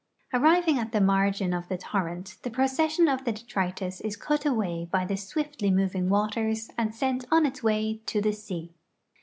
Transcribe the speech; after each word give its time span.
Arriving 0.33 0.79
at 0.79 0.91
the 0.93 0.99
margin 0.99 1.53
of 1.53 1.67
the 1.69 1.77
torrent? 1.77 2.37
the 2.41 2.49
procession 2.49 3.07
of 3.07 3.23
the 3.23 3.31
detritus 3.31 4.01
is 4.01 4.15
cut 4.15 4.41
ayvay 4.47 4.89
by 4.89 5.05
the 5.05 5.13
syviftly 5.13 5.71
moving 5.71 6.09
yvaters 6.09 6.71
and 6.75 6.95
sent 6.95 7.23
on 7.31 7.45
its 7.45 7.61
yvay 7.61 8.03
to 8.07 8.19
the 8.19 8.33
sea. 8.33 8.73